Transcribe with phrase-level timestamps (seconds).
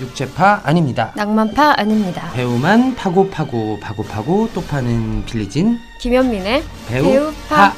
[0.00, 1.12] 육체파 아닙니다.
[1.16, 2.30] 낭만파 아닙니다.
[2.34, 7.72] 배우만 파고 파고 파고 파고 또 파는 빌리진 김현민의 배우, 배우파.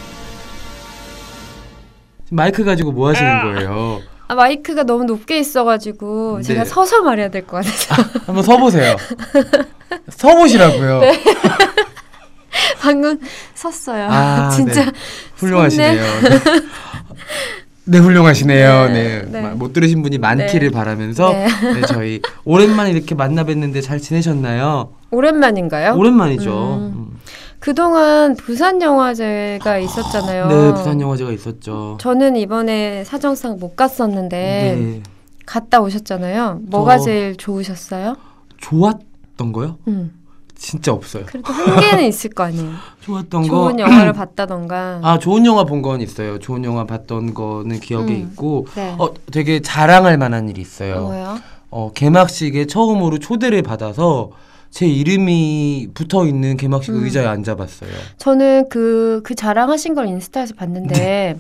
[2.31, 4.01] 마이크 가지고 뭐 하시는 거예요?
[4.27, 6.43] 아, 마이크가 너무 높게 있어가지고 네.
[6.43, 7.95] 제가 서서 말해야 될 것 같아서
[8.27, 8.97] 한번 서보세요.
[10.11, 11.01] 서보시라고요.
[12.83, 13.19] 방금
[13.55, 14.09] 섰어요.
[14.11, 14.93] 아, 진짜 네.
[15.37, 16.03] 훌륭하시네요.
[17.89, 17.99] 네.
[17.99, 18.89] 네, 훌륭하시네요.
[18.89, 19.41] 네, 네, 네.
[19.41, 20.71] 마- 못 들으신 분이 많기를 네.
[20.71, 21.47] 바라면서 네.
[21.75, 24.91] 네, 저희 오랜만에 이렇게 만나 뵀는데 잘 지내셨나요?
[25.11, 25.95] 오랜만인가요?
[25.95, 26.51] 오랜만이죠.
[26.51, 26.93] 음.
[26.97, 27.19] 음.
[27.61, 30.47] 그동안 부산 영화제가 있었잖아요.
[30.49, 31.97] 네, 부산 영화제가 있었죠.
[32.01, 35.03] 저는 이번에 사정상 못 갔었는데 네,
[35.47, 36.61] 갔다 오셨잖아요.
[36.67, 38.17] 뭐가 저- 제일 좋으셨어요?
[38.59, 39.79] 좋았던 거요?
[39.89, 40.13] 음.
[40.59, 41.25] 진짜 없어요.
[41.27, 42.73] 그래도 한계는 있을 거 아니에요.
[43.01, 43.49] 좋았던 거.
[43.49, 45.01] 좋은 영화를 봤다던가.
[45.03, 46.39] 아 좋은 영화 본 건 있어요.
[46.41, 48.19] 좋은 영화 봤던 거는 기억에 음.
[48.33, 48.95] 있고 네.
[48.99, 51.03] 어 되게 자랑할 만한 일이 있어요.
[51.03, 51.39] 뭐요?
[51.71, 54.31] 어 개막식에 처음으로 초대를 받아서
[54.71, 57.05] 제 이름이 붙어 있는 개막식 음.
[57.05, 57.91] 의자에 앉아봤어요.
[58.19, 61.37] 저는 그, 그 자랑하신 걸 인스타에서 봤는데 네.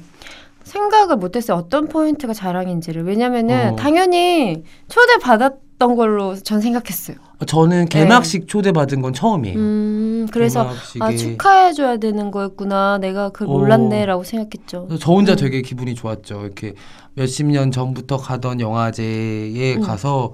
[0.64, 1.56] 생각을 못했어요.
[1.58, 3.02] 어떤 포인트가 자랑인지를.
[3.04, 3.76] 왜냐면은 어.
[3.76, 7.16] 당연히 초대 받았 던 걸로 전 생각했어요.
[7.40, 9.58] 어, 저는 개막식 초대 받은 건 처음이에요.
[9.58, 12.98] 음, 그래서 개막식에 아, 축하해줘야 되는 거였구나.
[12.98, 13.58] 내가 그걸 어.
[13.58, 14.88] 몰랐네라고 생각했죠.
[14.98, 15.36] 저 혼자 음.
[15.36, 16.42] 되게 기분이 좋았죠.
[16.44, 16.74] 이렇게
[17.14, 19.80] 몇십 년 전부터 가던 영화제에 음.
[19.80, 20.32] 가서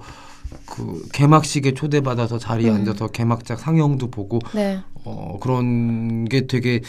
[0.65, 2.75] 그 개막식에 초대받아서 자리에 음.
[2.75, 4.79] 앉아서 개막작 상영도 보고 네.
[5.03, 6.81] 어 그런 게 되게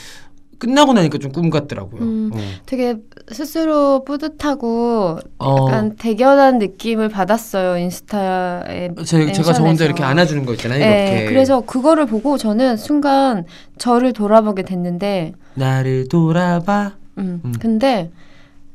[0.59, 2.01] 끝나고 나니까 좀 꿈 같더라고요.
[2.03, 2.31] 음.
[2.33, 2.39] 어.
[2.65, 2.97] 되게
[3.31, 7.77] 스스로 뿌듯하고 어, 약간 대견한 느낌을 받았어요.
[7.79, 8.91] 인스타에.
[9.05, 9.85] 제, 제가 저 혼자.
[9.85, 10.79] 이렇게 안아주는 거 있잖아요.
[10.79, 13.45] 네, 이렇게 그래서 그거를 보고 저는 순간
[13.79, 16.93] 저를 돌아보게 됐는데, 나를 돌아봐.
[17.19, 17.53] 음, 음.
[17.61, 18.11] 근데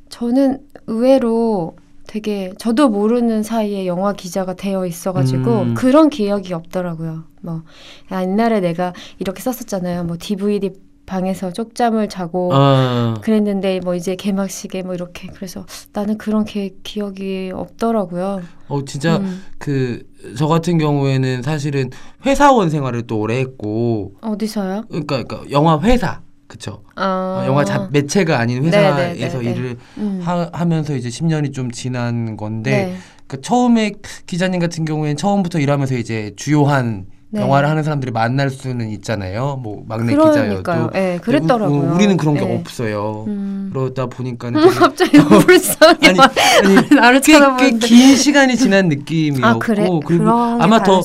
[0.09, 1.75] 저는 의외로
[2.07, 5.73] 되게 저도 모르는 사이에 영화 기자가 되어 있어가지고 음.
[5.75, 7.23] 그런 기억이 없더라고요.
[7.41, 7.61] 뭐
[8.09, 10.03] 아, 옛날에 내가 이렇게 썼었잖아요.
[10.03, 10.71] 뭐 DVD
[11.11, 17.51] 방에서 쪽잠을 자고 어, 그랬는데 뭐 이제 개막식에 뭐 이렇게 그래서 나는 그런 기, 기억이
[17.53, 18.41] 없더라고요.
[18.69, 19.43] 어 진짜 음.
[19.57, 21.89] 그저 같은 경우에는 사실은
[22.25, 24.85] 회사원 생활을 또 오래 했고, 어디서요?
[24.87, 26.83] 그러니까, 그러니까 영화 회사 그쵸?
[26.95, 29.59] 아, 어, 영화 자, 매체가 아닌 네, 회사에서 네, 네, 네.
[29.59, 30.21] 일을 음.
[30.23, 32.97] 하, 면서 이제 10년이 좀 지난 건데 네.
[33.27, 33.93] 그 처음에
[34.27, 37.41] 기자님 같은 경우에는 처음부터 일하면서 이제 주요한 네.
[37.41, 39.57] 영화를 하는 사람들이 만날 수는 있잖아요.
[39.63, 40.59] 뭐 막내 그러니까요.
[40.59, 40.71] 기자여도.
[40.95, 41.79] 예, 근데 그랬더라고요.
[41.79, 42.55] 우, 우 리는 그런 게 예.
[42.55, 43.23] 없어요.
[43.27, 43.69] 음.
[43.73, 45.97] 그러다 보니까는 음, 되게- 갑자기 불쌍해.
[46.09, 47.87] 아니, 아니 나를 꽤, 꽤 쳐다보는데.
[47.87, 49.87] 긴 시간이 지난 느낌이었고 아 그래?
[50.05, 51.01] 그리고 아마 더.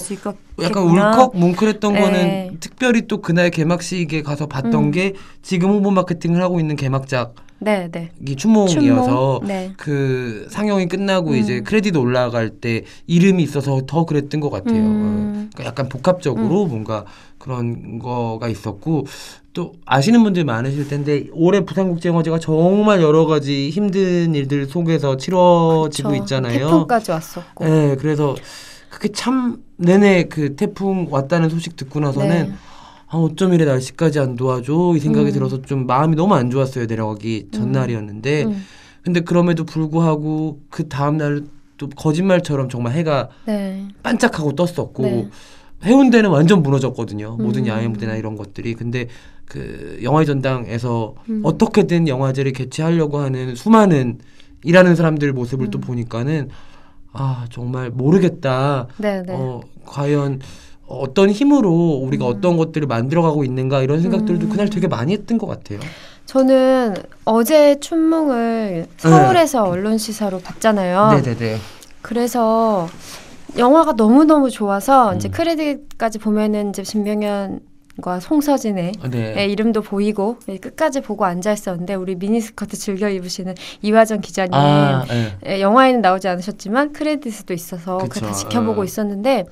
[0.63, 2.01] 약간 울컥 뭉클했던 네.
[2.01, 4.91] 거는 특별히 또 그날 개막식에 가서 봤던 음.
[4.91, 5.13] 게
[5.43, 8.11] 지금 홍보 마케팅을 하고 있는 개막작 이 네, 네.
[8.37, 9.47] 춘몽이어서 춘몽?
[9.47, 9.73] 네.
[9.79, 11.37] 그 상영이 끝나고 음.
[11.37, 14.77] 이제 크레딧 올라갈 때 이름이 있어서 더 그랬던 것 같아요.
[14.77, 15.51] 음.
[15.55, 17.07] 그러니까 약간 복합적으로 뭔가
[17.39, 19.07] 그런 거가 있었고
[19.55, 26.23] 또 아시는 분들 많으실 텐데 올해 부산국제영화제가 정말 여러 가지 힘든 일들 속에서 치러지고 그쵸.
[26.23, 26.59] 있잖아요.
[26.59, 27.65] 태풍까지 왔었고.
[27.65, 28.37] 네, 그래서
[28.91, 32.53] 그게 참 내내 그 태풍 왔다는 소식 듣고 나서는 네.
[33.09, 35.33] 아, 어쩜 이래 날씨까지 안 도와줘 이 생각이 음.
[35.33, 38.65] 들어서 좀 마음이 너무 안 좋았어요 내려가기 전날이었는데 음.
[39.03, 43.87] 근데 그럼에도 불구하고 그 다음 날 또 거짓말처럼 정말 해가 네.
[44.03, 45.29] 반짝하고 떴었고 네.
[45.85, 47.69] 해운대는 완전 무너졌거든요 모든 음.
[47.69, 49.09] 야외 무대나 이런 것들이 근데
[49.45, 51.43] 그 영화의 전당에서 음.
[51.45, 54.19] 어떻게든 영화제를 개최하려고 하는 수많은
[54.65, 55.81] 일하는 사람들 모습을 또 음.
[55.81, 56.49] 보니까는
[57.13, 59.35] 아 정말 모르겠다 네, 네.
[59.35, 60.41] 어, 과연
[60.87, 62.31] 어떤 힘으로 우리가 음.
[62.31, 64.51] 어떤 것들을 만들어가고 있는가 이런 생각들도 음.
[64.51, 65.81] 그날 되게 많이 했던 것 같아요.
[66.27, 71.11] 저는 어제 춘몽을 서울에서 언론 시사로 봤잖아요.
[71.13, 71.23] 네.
[71.23, 71.59] 네네네.
[72.03, 72.89] 그래서
[73.57, 75.31] 영화가 너무 너무 좋아서 이제 음.
[75.31, 77.61] 크레딧까지 보면은 이제 진병현
[78.03, 79.35] 과 송서진의 아, 네.
[79.39, 85.07] 예, 이름도 보이고 예, 끝까지 보고 앉아 있었는데 우리 미니스커트 즐겨 입으시는 이화정 기자님 아,
[85.09, 85.39] 네.
[85.47, 88.85] 예, 영화에는 나오지 않으셨지만 크레딧도 있어서 그쵸, 그걸 다 지켜보고 어.
[88.85, 89.47] 있었는데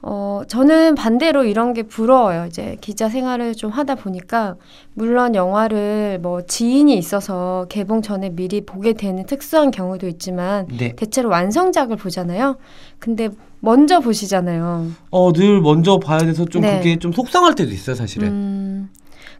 [0.00, 2.46] 어 저는 반대로 이런 게 부러워요.
[2.46, 4.54] 이제 기자 생활을 좀 하다 보니까
[4.94, 10.94] 물론 영화를 뭐 지인이 있어서 개봉 전에 미리 보게 되는 특수한 경우도 있지만 네.
[10.94, 12.56] 대체로 완성작을 보잖아요.
[12.98, 13.28] 근데
[13.60, 14.86] 먼저 보시잖아요.
[15.10, 16.78] 어, 늘 먼저 봐야 돼서 좀 네.
[16.78, 18.28] 그게 좀 속상할 때도 있어요, 사실은.
[18.28, 18.90] 음,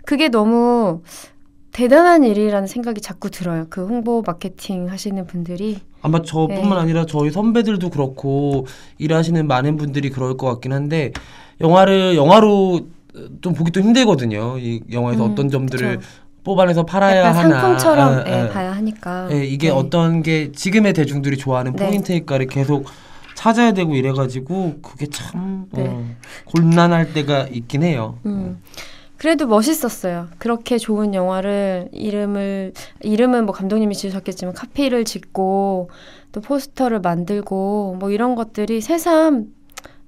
[0.04, 1.02] 그게 너무
[1.82, 3.66] 대단한 일이라는 생각이 자꾸 들어요.
[3.70, 5.78] 그 홍보 마케팅 하시는 분들이.
[6.02, 6.74] 아마 저뿐만 네.
[6.74, 8.66] 아니라 저희 선배들도 그렇고
[8.98, 11.12] 일하시는 많은 분들이 그럴 것 같긴 한데
[11.60, 12.80] 영화를 영화로
[13.42, 14.58] 좀 보기 또 힘들거든요.
[14.58, 16.08] 이 영화에서 음, 어떤 점들을 그쵸.
[16.42, 17.60] 뽑아내서 팔아야 약간 하나.
[17.60, 18.48] 상품처럼 예, 예, 예.
[18.48, 19.28] 봐야 하니까.
[19.30, 19.72] 예, 이게 네.
[19.72, 21.86] 어떤 게 지금의 대중들이 좋아하는 네.
[21.86, 22.86] 포인트일까를 계속
[23.36, 25.86] 찾아야 되고 이래가지고 그게 참 네.
[25.86, 26.04] 어,
[26.46, 28.18] 곤란할 때가 있긴 해요.
[28.26, 28.60] 음.
[29.18, 30.28] 그래도 멋있었어요.
[30.38, 32.72] 그렇게 좋은 영화를 이름을
[33.02, 35.90] 이름은 뭐 감독님이 지으셨겠지만 카피를 짓고
[36.30, 39.46] 또 포스터를 만들고 뭐 이런 것들이 새삼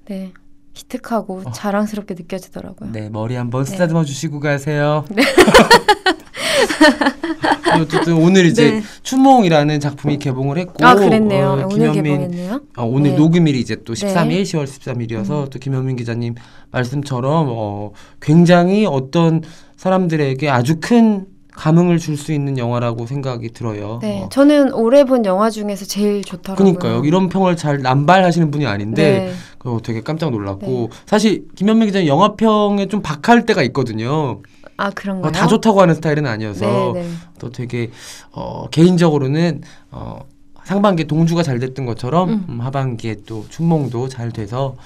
[0.07, 0.33] 네
[0.75, 1.51] 기특하고 어.
[1.51, 2.93] 자랑스럽게 느껴지더라고요.
[2.93, 3.73] 네 머리 한번 네.
[3.73, 5.05] 쓰다듬어 주시고 가세요.
[7.81, 8.83] 어쨌든 오늘 이제 네.
[9.03, 11.47] 추몽이라는 작품이 개봉을 했고 아 그랬네요.
[11.49, 12.61] 어, 오늘 김현민 개봉했네요.
[12.77, 13.17] 어, 오늘 네.
[13.17, 14.07] 녹음일이 이제 또 네.
[14.15, 16.35] 13일, 10월 13일이어서 또 김현민 기자님
[16.71, 19.43] 말씀처럼 어, 굉장히 어떤
[19.77, 23.99] 사람들에게 아주 큰 감흥을 줄 수 있는 영화라고 생각이 들어요.
[24.01, 26.57] 네, 어, 저는 올해 본 영화 중에서 제일 좋더라고요.
[26.79, 27.05] 그러니까요.
[27.05, 29.33] 이런 평을 잘 남발하시는 분이 아닌데 네.
[29.65, 34.41] 어, 되게 깜짝 놀랐고 사실 김현민 기자님 영화평에 좀 박할 때가 있거든요.
[34.81, 35.29] 아 그런가요?
[35.29, 37.11] 어, 다 좋다고 하는 스타일은 아니어서 네, 네.
[37.39, 37.91] 또 되게
[38.33, 39.61] 어, 개인적으로는
[39.91, 40.21] 어,
[40.65, 42.47] 상반기에 동주가 잘 됐던 것처럼 음.
[42.49, 44.77] 음, 하반기에 또 춘몽도 잘 돼서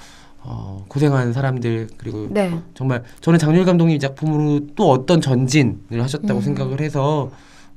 [0.43, 2.59] 어, 고생하는 사람들 그리고 네.
[2.73, 6.41] 정말 저는 장률 감독님 이 작품으로 또 어떤 전진을 하셨다고 음.
[6.41, 7.31] 생각을 해서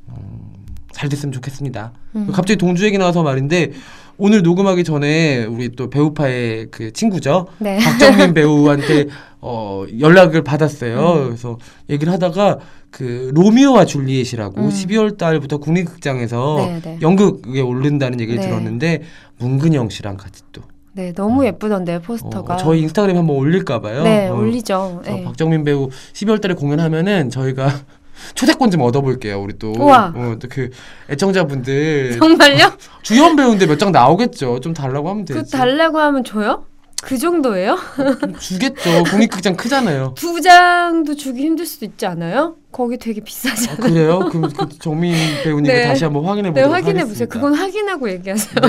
[0.09, 0.53] 어,
[0.91, 1.93] 잘 됐으면 좋겠습니다.
[2.17, 2.27] 음.
[2.33, 3.71] 갑자기 동주 얘기 나와서 말인데
[4.19, 7.79] 오늘 녹음하기 전에 우리 또 배우파의 그 친구죠 네.
[7.79, 9.07] 박정민 배우한테
[9.41, 10.99] 어, 연락을 받았어요.
[10.99, 11.25] 음.
[11.27, 12.59] 그래서 얘기를 하다가
[12.91, 14.69] 그 로미오와 줄리엣이라고 음.
[14.69, 16.99] 12월 달부터 국립극장에서 네, 네.
[17.01, 18.49] 연극에 오른다는 얘기를 네.
[18.49, 19.03] 들었는데
[19.39, 20.63] 문근영 씨랑 같이 또
[20.95, 22.55] 네, 너무 예쁘던데요, 포스터가.
[22.55, 24.03] 어, 저희 인스타그램 한번 올릴까 봐요.
[24.03, 25.03] 네, 어, 올리죠.
[25.05, 25.23] 네.
[25.23, 27.71] 박정민 배우 12월 달에 공연하면은 저희가
[28.35, 29.41] 초대권 좀 얻어볼게요.
[29.41, 29.73] 우리 또.
[30.15, 30.71] 어, 또그
[31.11, 32.73] 애청자분들 정말요?
[33.03, 34.61] 주연 배우인데 몇 장 나오겠죠.
[34.61, 35.41] 좀 달라고 하면 되지.
[35.41, 36.65] 그 달라고 하면 줘요?
[37.03, 37.79] 그 정도예요?
[38.21, 39.05] 좀 주겠죠.
[39.05, 40.15] 국립극장 크잖아요.
[40.19, 42.57] 두 장도 주기 힘들 수도 있지 않아요?
[42.73, 43.73] 거기 되게 비싸잖아요.
[43.73, 44.19] 아, 그래요?
[44.31, 45.15] 그럼 그 정민
[45.45, 45.87] 배우님께 네.
[45.87, 47.09] 다시 한번 확인해 네, 보도록 확인해 하겠습니다.
[47.09, 47.29] 보세요.
[47.29, 48.55] 그건 확인하고 얘기하세요.
[48.57, 48.61] 아,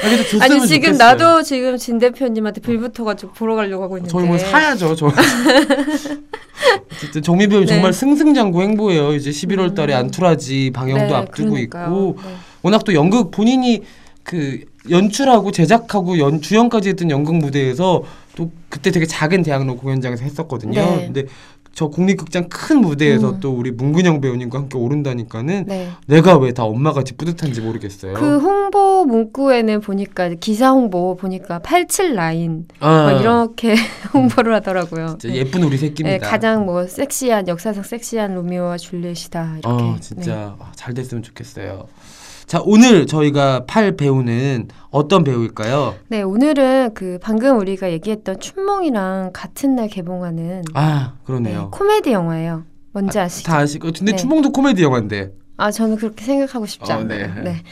[0.00, 0.96] 근데 줬으면 아니 지금 좋겠어요.
[0.96, 4.12] 나도 지금 진 대표님한테 빌붙어가지고 보러 가려고 하고 있는데.
[4.12, 4.94] 저희 뭐 사야죠.
[4.94, 5.10] 저.
[6.94, 7.66] 어쨌든 정민 배우 네.
[7.66, 9.14] 정말 승승장구 행보예요.
[9.14, 9.98] 이제 11월 달에 음.
[9.98, 11.84] 안투라지 방영도 네, 앞두고 그러니까요.
[11.86, 12.30] 있고 네.
[12.62, 13.82] 워낙 또 연극 본인이
[14.22, 14.60] 그
[14.90, 18.02] 연출하고 제작하고 연 주연까지 했던 연극 무대에서
[18.36, 20.80] 또 그때 되게 작은 대학로 공연장에서 했었거든요.
[20.80, 21.04] 네.
[21.06, 21.24] 근데
[21.72, 23.40] 저 국립극장 큰 무대에서 음.
[23.40, 25.90] 또 우리 문근영 배우님과 함께 오른다니까는 네.
[26.06, 28.14] 내가 왜 다 엄마같이 뿌듯한지 모르겠어요.
[28.14, 33.74] 그 홍보 문구에는 보니까 기사 홍보 보니까 87 라인 아, 막 이렇게
[34.14, 35.18] 홍보를 하더라고요.
[35.20, 36.26] 진짜 예쁜 우리 네, 새끼입니다.
[36.30, 39.68] 가장 뭐 섹시한 역사상 섹시한 로미오와 줄리엣이다 이렇게.
[39.84, 41.88] 어, 진짜 아, 잘 됐으면 좋겠어요.
[42.46, 45.96] 자, 오늘 저희가 팔 배우는 어떤 배우일까요?
[46.06, 46.18] 네.
[46.18, 51.70] 네, 오늘은 그 방금 우리가 얘기했던 춘몽이랑 같은 날 개봉하는 아, 네, 그러네요.
[51.72, 52.62] 코미디 영화예요.
[52.92, 54.16] 뭔지 아, 시죠 다 아시고 근데 네.
[54.16, 55.32] 춘몽도 코미디 영화인데.
[55.56, 57.34] 아 저는 그렇게 생각하고 싶지 어, 않아요.
[57.34, 57.40] 네.
[57.42, 57.62] 네.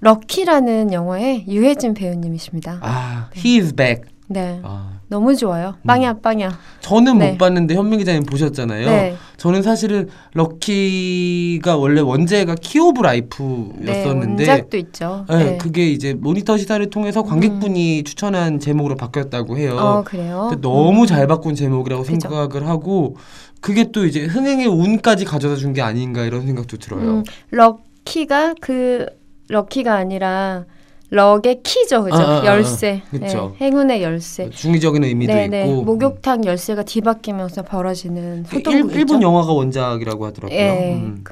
[0.00, 2.80] 럭키라는 영화의 유해진 배우님이십니다.
[2.82, 3.40] 아, 네.
[3.40, 4.02] he is back.
[4.26, 4.58] 네.
[4.62, 5.74] 아, 너무 좋아요.
[5.86, 6.58] 빵야 빵야.
[6.80, 7.30] 저는 네.
[7.32, 8.86] 못 봤는데 현민 기자님 보셨잖아요.
[8.86, 9.16] 네.
[9.36, 15.26] 저는 사실은 럭키가 원래 원제가 Key of 네, Life였었는데 원작도 있죠.
[15.28, 15.58] 네, 네.
[15.58, 19.76] 그게 이제 모니터 시사를 통해서 관객분이 추천한 제목으로 바뀌었다고 해요.
[19.78, 20.50] 어 그래요.
[20.62, 21.06] 너무 음.
[21.06, 22.18] 잘 바꾼 제목이라고 그죠.
[22.20, 23.16] 생각을 하고
[23.60, 27.02] 그게 또 이제 흥행의 운까지 가져다 준 게 아닌가 이런 생각도 들어요.
[27.18, 29.06] 음, 럭키가 그
[29.48, 30.64] 럭키가 아니라
[31.10, 32.16] 럭의 키죠, 그죠?
[32.16, 33.02] 아, 아, 아, 열쇠.
[33.10, 33.54] 그쵸.
[33.58, 34.50] 네, 행운의 열쇠.
[34.50, 35.68] 중의적인 의미도 네네.
[35.68, 38.98] 있고 목욕탕 열쇠가 뒤바뀌면서 벌어지는 그 일, 소동극이죠.
[38.98, 40.58] 일본 영화가 원작이라고 하더라고요.
[40.58, 40.94] 예.
[40.94, 41.24] 음.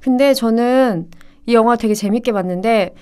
[0.00, 1.08] 근데 저는
[1.46, 2.94] 이 영화 되게 재밌게 봤는데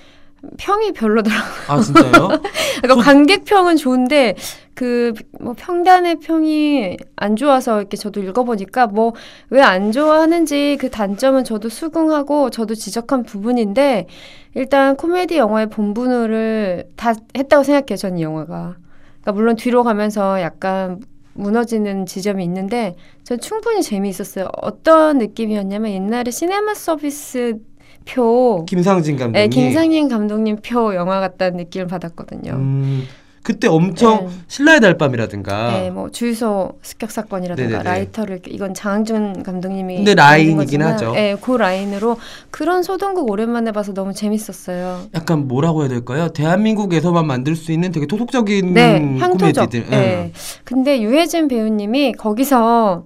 [0.59, 1.53] 평이 별로더라고요.
[1.69, 2.29] 아 진짜요?
[2.83, 4.37] 그러니까 관객평은 좋은데
[4.75, 9.13] 그 뭐 평단의 평이 안 좋아서 이렇게 저도 읽어보니까 뭐
[9.51, 14.07] 왜 안 좋아하는지 그 단점은 저도 수긍하고 저도 지적한 부분인데
[14.55, 17.97] 일단 코미디 영화의 본분을 다 했다고 생각해요.
[17.97, 18.77] 저는 이 영화가.
[19.23, 21.01] 그러니까 물론 뒤로 가면서 약간
[21.35, 24.49] 무너지는 지점이 있는데 전 충분히 재미있었어요.
[24.63, 27.59] 어떤 느낌이었냐면 옛날에 시네마 서비스
[28.09, 29.33] 표 김상진 감독님.
[29.33, 32.53] 네, 김상진 감독님 표 영화 같다는 느낌을 받았거든요.
[32.53, 33.05] 음,
[33.43, 34.33] 그때 엄청 네.
[34.49, 35.73] 신라의 달밤이라든가.
[35.73, 37.85] 네, 뭐 주유소 습격 사건이라든가 네네네.
[37.85, 41.13] 라이터를 이건 장항준 감독님이 근데 라인이긴 하죠.
[41.13, 42.17] 네, 그 라인으로
[42.51, 45.03] 그런 소동극 오랜만에 봐서 너무 재밌었어요.
[45.15, 46.29] 약간 뭐라고 해야 될까요?
[46.29, 49.71] 대한민국에서만 만들 수 있는 되게 토속적인 네, 향토적.
[49.71, 49.91] 코미디들.
[49.91, 50.33] 네.
[50.65, 53.05] 근데 유해진 배우님이 거기서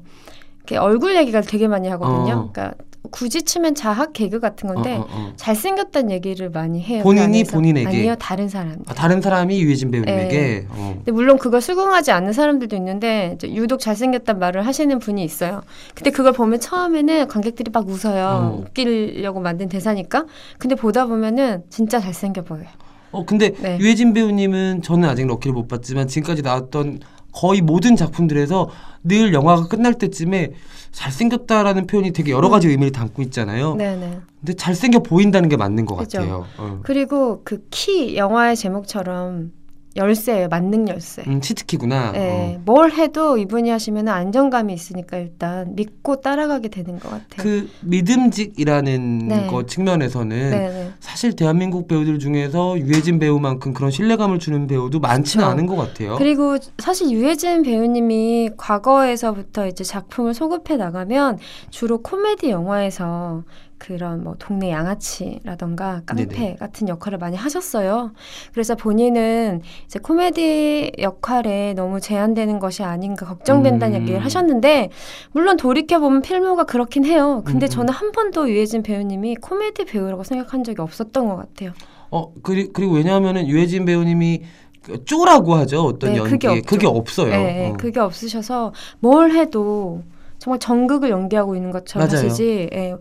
[0.58, 2.34] 이렇게 얼굴 얘기가 되게 많이 하거든요.
[2.34, 2.50] 어.
[2.52, 2.74] 그러니까
[3.12, 5.32] 굳이 치면 자학 개그 같은 어, 건데 어, 어.
[5.36, 7.04] 잘생겼다는 얘기를 많이 해요.
[7.04, 7.52] 본인이 그.
[7.52, 7.86] 본인에게?
[7.86, 8.78] 아니요, 다른 사람.
[8.86, 10.36] 아, 다른 사람이 유해진 배우님에게.
[10.36, 10.66] 네.
[10.70, 10.94] 어.
[10.96, 15.62] 근데 물론 그걸 수긍하지 않는 사람들도 있는데 유독 잘생겼단 말을 하시는 분이 있어요.
[15.94, 18.26] 근데 그걸 보면 처음에는 관객들이 막 웃어요.
[18.26, 18.64] 어.
[18.66, 20.24] 웃기려고 만든 대사니까.
[20.58, 22.66] 근데 보다 보면은 진짜 잘생겨 보여요.
[23.12, 23.78] 어 근데 네.
[23.78, 27.00] 유해진 배우님은 저는 아직 럭키를 못 봤지만 지금까지 나왔던
[27.32, 28.70] 거의 모든 작품들에서
[29.04, 30.52] 늘 영화가 끝날 때쯤에
[30.92, 33.74] 잘생겼다라는 표현이 되게 여러 가지 의미를 담고 있잖아요.
[33.74, 34.20] 네네.
[34.40, 36.18] 근데 잘생겨 보인다는 게 맞는 것 그죠.
[36.18, 36.46] 같아요.
[36.58, 36.80] 어.
[36.82, 39.52] 그리고 그 키 영화의 제목처럼
[39.96, 40.48] 열쇠예요.
[40.48, 41.22] 만능 열쇠.
[41.26, 42.12] 음, 치트키구나.
[42.12, 42.60] 네, 어.
[42.64, 47.36] 뭘 해도 이분이 하시면 안정감이 있으니까 일단 믿고 따라가게 되는 것 같아요.
[47.36, 49.46] 그 믿음직이라는 네.
[49.46, 50.90] 거 측면에서는 네네.
[51.00, 55.52] 사실 대한민국 배우들 중에서 유해진 배우만큼 그런 신뢰감을 주는 배우도 많지는 그쵸.
[55.52, 56.16] 않은 것 같아요.
[56.16, 61.38] 그리고 사실 유해진 배우님이 과거에서부터 이제 작품을 소급해 나가면
[61.70, 63.42] 주로 코미디 영화에서
[63.82, 66.56] 그런 뭐 동네 양아치라던가 깡패 네네.
[66.60, 68.12] 같은 역할을 많이 하셨어요.
[68.52, 74.02] 그래서 본인은 이제 코미디 역할에 너무 제한되는 것이 아닌가 걱정된다는 음.
[74.02, 74.90] 얘기를 하셨는데
[75.32, 77.42] 물론 돌이켜 보면 필모가 그렇긴 해요.
[77.44, 77.70] 근데 음, 음.
[77.70, 81.72] 저는 한 번도 유해진 배우님이 코미디 배우라고 생각한 적이 없었던 것 같아요.
[82.12, 84.42] 어 그리, 그리고 왜냐하면은 유해진 배우님이
[84.82, 86.66] 그 쪼라고 하죠 어떤 네, 그게 연기에 없죠.
[86.66, 87.30] 그게 없어요.
[87.30, 87.76] 네, 어.
[87.76, 90.02] 그게 없으셔서 뭘 해도
[90.38, 92.24] 정말 전극을 연기하고 있는 것처럼 맞아요.
[92.24, 92.96] 하시지 예,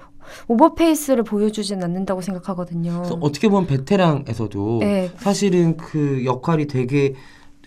[0.47, 3.03] 오버페이스를 보여주진 않는다고 생각하거든요.
[3.21, 7.15] 어떻게 보면 베테랑에서도 네, 사실은 그 역할이 되게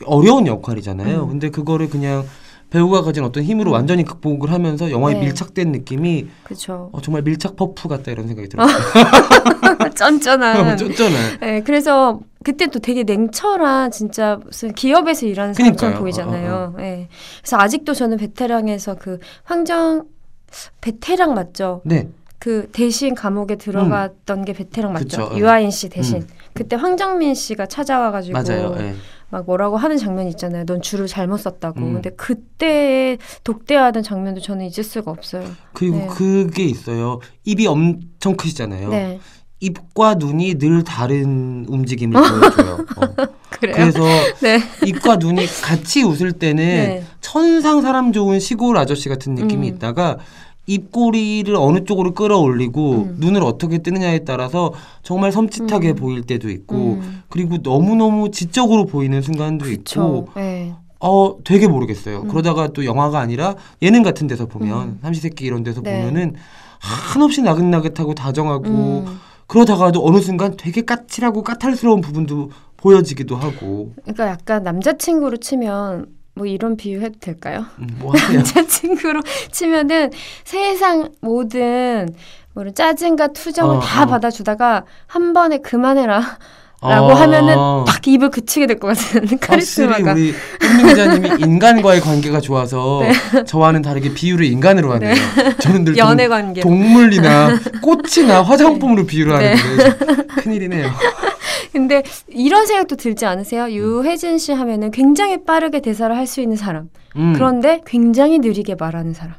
[0.06, 1.24] 어려운 역할이잖아요.
[1.24, 1.28] 음.
[1.28, 2.24] 근데 그거를 그냥
[2.70, 3.74] 배우가 가진 어떤 힘으로 음.
[3.74, 5.20] 완전히 극복을 하면서 영화에 네.
[5.20, 6.90] 밀착된 느낌이 그렇죠.
[6.92, 8.66] 어, 정말 밀착 퍼프 같다 이런 생각이 들어요.
[9.94, 10.74] 쩐쩐한.
[10.76, 11.38] 쫀쫀해.
[11.40, 16.00] 네, 그래서 그때 또 되게 냉철한 진짜 무슨 기업에서 일하는 사람처럼.
[16.00, 16.74] 보이잖아요.
[16.80, 17.08] 예.
[17.40, 20.04] 그래서 아직도 저는 베테랑에서 그 황정
[20.80, 21.80] 베테랑 맞죠?
[21.84, 22.08] 네.
[22.44, 25.04] 그 대신 감옥에 들어갔던 게 베테랑 맞죠?
[25.04, 25.38] 그쵸, 예.
[25.38, 26.16] 유아인 씨 대신.
[26.16, 26.28] 음.
[26.52, 28.76] 그때 황정민 씨가 찾아와가지고 맞아요.
[28.80, 28.94] 예.
[29.30, 30.66] 막 뭐라고 하는 장면 있잖아요.
[30.66, 31.80] 넌 줄을 잘못 썼다고.
[31.80, 31.92] 음.
[31.94, 35.42] 근데 그때 독대하는 장면도 저는 잊을 수가 없어요.
[35.72, 36.06] 그리고 네.
[36.08, 37.18] 그게 있어요.
[37.44, 38.90] 입이 엄청 크시잖아요.
[38.90, 39.20] 네.
[39.60, 42.86] 입과 눈이 늘 다른 움직임을 보여줘요.
[42.98, 43.26] 어.
[43.58, 44.02] 그래서
[44.42, 44.60] 네.
[44.84, 47.04] 입과 눈이 같이 웃을 때는 네.
[47.22, 49.76] 천상 사람 좋은 시골 아저씨 같은 느낌이 음.
[49.76, 50.18] 있다가
[50.66, 53.16] 입꼬리를 어느 쪽으로 끌어올리고 음.
[53.18, 55.96] 눈을 어떻게 뜨느냐에 따라서 정말 섬찟하게 음.
[55.96, 57.22] 보일 때도 있고 음.
[57.28, 60.26] 그리고 너무너무 지적으로 보이는 순간도 있고 그쵸.
[60.36, 60.74] 네.
[61.00, 62.22] 어 되게 모르겠어요.
[62.22, 62.28] 음.
[62.28, 64.98] 그러다가 또 영화가 아니라 예능 같은 데서 보면 음.
[65.02, 65.98] 삼시세끼 이런 데서 네.
[65.98, 66.34] 보면은
[66.78, 69.18] 한없이 나긋나긋하고 다정하고 음.
[69.46, 76.76] 그러다가도 어느 순간 되게 까칠하고 까탈스러운 부분도 보여지기도 하고 그러니까 약간 남자친구로 치면 뭐 이런
[76.76, 77.66] 비유 해도 될까요?
[77.78, 78.12] 음, 뭐?
[78.14, 79.20] 남자친구로
[79.52, 80.10] 치면은
[80.44, 82.08] 세상 모든
[82.54, 84.06] 뭐 짜증과 투정을 어, 다 어.
[84.06, 86.38] 받아주다가 한 번에 그만해라
[86.82, 87.14] 라고 어.
[87.14, 93.00] 하면은 딱 입을 그치게 될 것 같은 확실히 카리스마가 우리 현민 기자님이 인간과의 관계가 좋아서
[93.32, 93.44] 네.
[93.44, 95.14] 저와는 다르게 비유를 인간으로 하네요.
[95.60, 99.54] 저는 늘 연애 관계 동, 동물이나 꽃이나 화장품으로 비유를 네.
[99.54, 100.90] 하는데 큰일이네요.
[101.74, 103.68] 근데 이런 생각도 들지 않으세요?
[103.68, 107.32] 유혜진 씨 하면은 굉장히 빠르게 대사를 할 수 있는 사람 음.
[107.34, 109.34] 그런데 굉장히 느리게 말하는 사람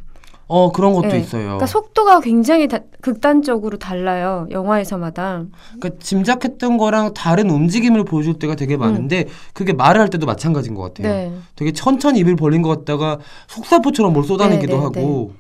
[0.48, 1.20] 어 그런 것도 네.
[1.20, 1.44] 있어요.
[1.44, 5.46] 그러니까 속도가 굉장히 다- 극단적으로 달라요 영화에서마다
[5.80, 10.84] 그러니까 짐작했던 거랑 다른 움직임을 보여줄 때가 되게 많은데 그게 말을 할 때도 마찬가지인 것
[10.94, 11.08] 같아요.
[11.12, 11.34] 네.
[11.56, 15.32] 되게 천천히 입을 벌린 것 같다가 속사포처럼 뭘 쏟아내기도 네, 네, 하고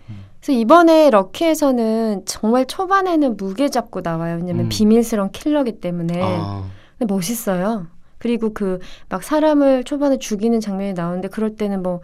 [0.41, 4.37] 그래서 이번에 럭키에서는 정말 초반에는 무게 잡고 나와요.
[4.39, 4.69] 왜냐면 음.
[4.69, 6.19] 비밀스러운 킬러기 때문에.
[6.23, 6.63] 아,
[6.97, 7.87] 근데 멋있어요.
[8.17, 12.01] 그리고 그 막 사람을 초반에 죽이는 장면이 나오는데 그럴 때는 뭐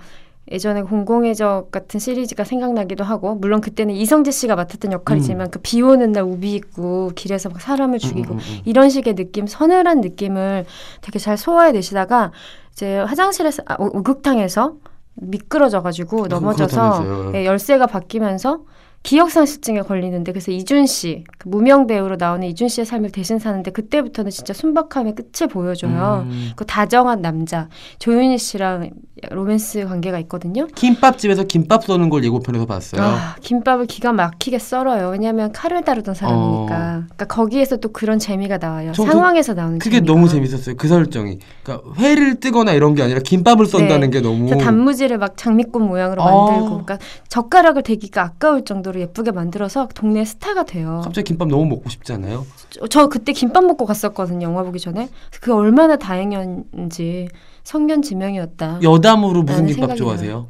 [0.51, 6.11] 예전에 공공의 적 같은 시리즈가 생각나기도 하고 물론 그때는 이성재 씨가 맡았던 역할이지만 그비 오는
[6.11, 8.59] 날 우비 입고 길에서 막 사람을 죽이고 음, 음, 음.
[8.65, 10.65] 이런 식의 느낌 서늘한 느낌을
[11.01, 12.31] 되게 잘 소화해내시다가
[12.73, 14.75] 이제 화장실에서 아, 오- 목욕탕에서
[15.15, 17.31] 미끄러져가지고 넘어져서.
[17.35, 18.63] 예, 열쇠가 바뀌면서
[19.03, 24.29] 기억상실증에 걸리는데 그래서 이준 씨, 그 무명 배우로 나오는 이준 씨의 삶을 대신 사는데 그때부터는
[24.29, 26.27] 진짜 순박함의 끝을 보여줘요.
[26.29, 26.51] 음.
[26.55, 27.67] 그 다정한 남자
[27.99, 28.91] 조윤희 씨랑
[29.29, 30.67] 로맨스 관계가 있거든요.
[30.67, 33.01] 김밥집에서 김밥 쏘는 걸 예고편에서 봤어요.
[33.03, 35.09] 아, 김밥을 기가 막히게 썰어요.
[35.09, 36.75] 왜냐하면 칼을 다루던 사람이니까.
[36.75, 38.91] 그러니까 거기에서 또 그런 재미가 나와요.
[38.95, 40.13] 저 그- 상황에서 나오는 그게 재미가.
[40.13, 40.75] 너무 재밌었어요.
[40.75, 41.39] 그 설정이.
[41.63, 46.25] 그러니까 회를 뜨거나 이런 게 아니라 김밥을 썬다는 게 너무 단무지를 막 장미꽃 모양으로 아.
[46.25, 46.97] 만들고, 그러니까
[47.29, 51.01] 젓가락을 대기가 아까울 정도로 예쁘게 만들어서 동네 스타가 돼요.
[51.03, 52.45] 갑자기 김밥 너무 먹고 싶지 않아요?
[52.69, 54.47] 저, 저 그때 김밥 먹고 갔었거든요.
[54.47, 55.09] 영화 보기 전에.
[55.41, 57.27] 그 얼마나 다행이었는지
[57.63, 58.79] 선견지명이었다.
[58.81, 60.47] 여담으로 무슨 김밥 좋아하세요?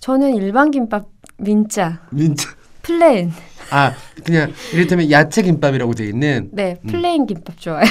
[0.00, 1.06] 저는 일반 김밥
[1.38, 2.46] 민자 민트.
[2.82, 3.32] plain.
[3.70, 3.94] 아
[4.24, 6.50] 그냥 이를테면 야채 김밥이라고 돼 있는.
[6.52, 6.86] 네, 음.
[6.88, 7.88] plain 김밥 좋아해요.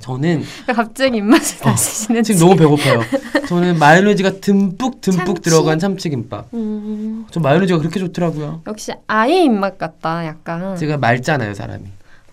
[0.00, 0.42] 저는
[0.74, 3.00] 갑자기 입맛을 어, 다시시는 지금 너무 배고파요.
[3.48, 5.42] 저는 마요네즈가 듬뿍 듬뿍 참치?
[5.42, 6.46] 들어간 참치 김밥.
[6.52, 8.62] 음, 저 마요네즈가 그렇게 좋더라고요.
[8.66, 10.26] 역시 아이 입맛 같다.
[10.26, 11.84] 약간 제가 맑잖아요 사람이.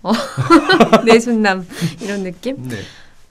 [1.05, 1.65] 뇌순남
[2.01, 2.67] 이런 느낌.
[2.67, 2.77] 네.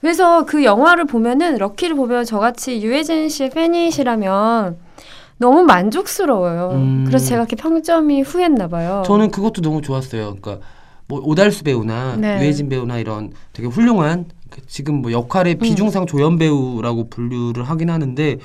[0.01, 4.77] 그래서 그 영화를 보면은 럭키를 보면 저같이 유해진 씨의 팬이시라면
[5.37, 6.71] 너무 만족스러워요.
[6.73, 7.03] 음.
[7.07, 9.03] 그래서 제가 이렇게 평점이 후했나 봐요.
[9.05, 10.35] 저는 그것도 너무 좋았어요.
[10.39, 10.59] 그러니까
[11.07, 12.39] 뭐 오달수 배우나 네.
[12.39, 15.59] 유해진 배우나 이런 되게 훌륭한 그 지금 뭐 역할의 음.
[15.59, 18.37] 비중상 조연 배우라고 분류를 하긴 하는데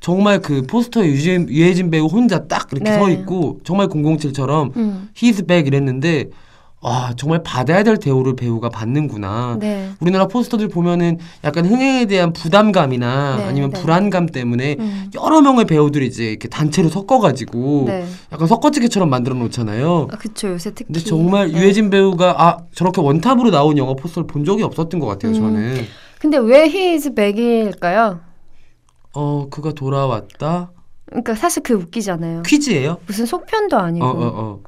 [0.00, 2.98] 정말 그 포스터에 유해진, 배우 혼자 딱 이렇게 네.
[2.98, 5.08] 서 있고 정말 007처럼 음.
[5.14, 6.28] 히즈 백 이랬는데
[6.86, 9.56] 아 정말 받아야 될 대우를 배우가 받는구나.
[9.58, 9.90] 네.
[10.00, 13.80] 우리나라 포스터들 보면은 약간 흥행에 대한 부담감이나 네, 아니면 네.
[13.80, 15.10] 불안감 때문에 음.
[15.14, 18.06] 여러 명의 배우들이 이제 이렇게 단체로 섞어가지고 네.
[18.32, 20.08] 약간 섞어찌개처럼 만들어 놓잖아요.
[20.12, 20.92] 아, 그쵸 요새 특히.
[20.92, 21.58] 근데 정말 네.
[21.58, 25.32] 유해진 배우가 아 저렇게 원탑으로 나온 영화 포스터를 본 적이 없었던 것 같아요.
[25.32, 25.34] 음.
[25.34, 25.84] 저는
[26.20, 28.20] 근데 왜 히즈 백일까요?
[29.14, 30.70] 어 그가 돌아왔다
[31.06, 32.42] 그러니까 사실 그 웃기잖아요.
[32.42, 32.98] 퀴즈예요.
[33.06, 34.04] 무슨 속편도 아니고.
[34.04, 34.60] 어 어 어.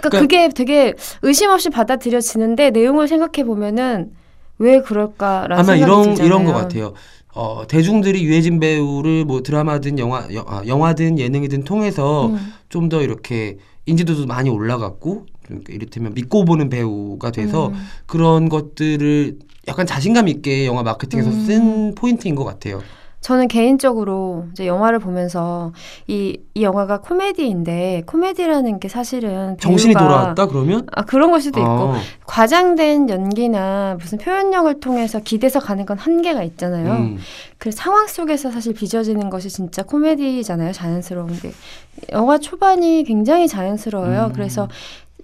[0.00, 4.12] 그러니까 그러니까- 그게 되게 의심 없이 받아들여지는데 내용을 생각해 보면은
[4.58, 6.26] 왜 그럴까라는 아마 생각이 들잖아요.
[6.26, 6.94] 이런 것 같아요.
[7.34, 12.52] 어 대중들이 유해진 배우를 뭐 드라마든 영화 여, 아, 영화든 예능이든 통해서 음.
[12.68, 17.86] 좀더 이렇게 인지도도 많이 올라갔고 그러니까 이를테면 믿고 보는 배우가 돼서 음.
[18.06, 19.38] 그런 것들을
[19.68, 21.44] 약간 자신감 있게 영화 마케팅에서 음.
[21.46, 22.82] 쓴 포인트인 것 같아요.
[23.20, 25.72] 저는 개인적으로 이제 영화를 보면서
[26.06, 31.70] 이, 이 영화가 코미디인데 코미디라는 게 사실은 정신이 돌아왔다 그러면 아 그런 걸 수도 있고
[31.70, 31.94] 어,
[32.26, 36.92] 과장된 연기나 무슨 표현력을 통해서 기대서 가는 건 한계가 있잖아요.
[36.92, 37.18] 음.
[37.58, 40.72] 그 상황 속에서 사실 빚어지는 것이 진짜 코미디잖아요.
[40.72, 41.52] 자연스러운 게.
[42.12, 44.26] 영화 초반이 굉장히 자연스러워요.
[44.26, 44.32] 음.
[44.32, 44.68] 그래서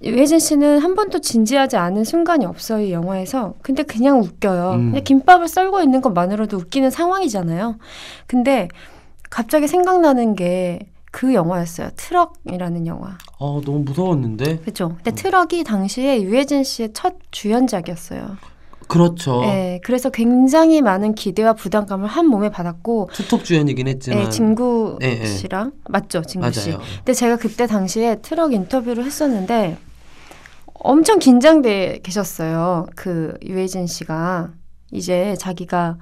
[0.05, 3.55] 유해진 씨는 한 번도 진지하지 않은 순간이 없어요, 이 영화에서.
[3.63, 4.73] 근데 그냥 웃겨요.
[4.73, 4.91] 음.
[4.91, 7.77] 그냥 김밥을 썰고 있는 것만으로도 웃기는 상황이잖아요.
[8.27, 8.69] 근데
[9.31, 10.81] 갑자기 생각나는 게
[11.15, 11.91] 그 영화였어요.
[11.95, 13.17] 트럭이라는 영화.
[13.39, 14.97] 어 너무 무서웠는데 그죠?
[14.97, 18.37] 근데 트럭이 당시에 유해진 씨의 첫 주연작이었어요.
[18.89, 19.43] 그렇죠.
[19.43, 25.21] 네, 그래서 굉장히 많은 기대와 부담감을 한 몸에 받았고, 투톱 주연이긴 했지만 네, 진구 네,
[25.21, 25.25] 네.
[25.25, 26.71] 씨랑 맞죠, 진구 씨.
[26.71, 26.83] 맞아요.
[26.99, 29.79] 근데 제가 그때 당시에 트럭 인터뷰를 했었는데
[30.85, 32.87] 엄청 긴장돼 계셨어요.
[32.95, 34.51] 그 유해진 씨가
[34.93, 35.97] 이제 자기가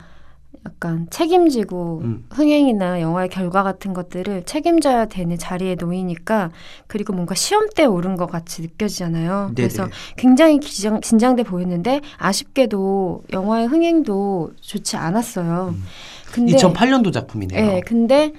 [0.66, 2.26] 약간 책임지고 음.
[2.30, 6.50] 흥행이나 영화의 결과 같은 것들을 책임져야 되는 자리에 놓이니까
[6.88, 9.52] 그리고 뭔가 시험대에 오른 것 같이 느껴지잖아요.
[9.54, 9.94] 그래서 네네.
[10.16, 15.74] 굉장히 긴장, 긴장돼 보였는데 아쉽게도 영화의 흥행도 좋지 않았어요.
[15.76, 15.84] 음.
[16.32, 17.66] 근데 2008년도 작품이네요.
[17.66, 18.32] 네, 근데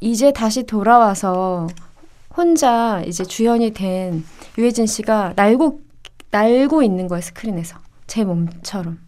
[0.00, 1.68] 이제 다시 돌아와서
[2.36, 4.24] 혼자 이제 주연이 된
[4.56, 5.80] 유해진 씨가 날고
[6.30, 8.98] 날고 있는 거예요 스크린에서 제 몸처럼